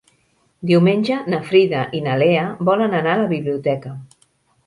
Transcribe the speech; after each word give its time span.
Diumenge 0.69 1.17
na 1.33 1.41
Frida 1.49 1.83
i 1.99 2.01
na 2.07 2.15
Lea 2.23 2.47
volen 2.71 2.95
anar 3.01 3.13
a 3.17 3.21
la 3.25 3.29
biblioteca. 3.37 3.93